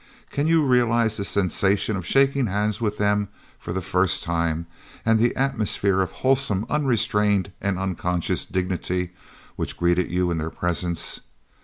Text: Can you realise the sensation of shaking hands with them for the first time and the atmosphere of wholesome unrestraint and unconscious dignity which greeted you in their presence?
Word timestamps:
Can 0.31 0.47
you 0.47 0.65
realise 0.65 1.17
the 1.17 1.23
sensation 1.23 1.95
of 1.95 2.07
shaking 2.07 2.47
hands 2.47 2.81
with 2.81 2.97
them 2.97 3.27
for 3.59 3.71
the 3.71 3.83
first 3.83 4.23
time 4.23 4.65
and 5.05 5.19
the 5.19 5.35
atmosphere 5.35 6.01
of 6.01 6.11
wholesome 6.25 6.65
unrestraint 6.71 7.49
and 7.61 7.77
unconscious 7.77 8.43
dignity 8.43 9.11
which 9.57 9.77
greeted 9.77 10.09
you 10.09 10.31
in 10.31 10.39
their 10.39 10.49
presence? 10.49 11.19